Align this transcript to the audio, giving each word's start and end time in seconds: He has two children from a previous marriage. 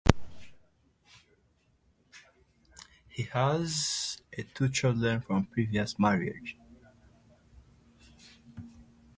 He 3.07 3.21
has 3.21 4.19
two 4.55 4.69
children 4.69 5.21
from 5.21 5.37
a 5.43 5.53
previous 5.53 5.99
marriage. 5.99 6.57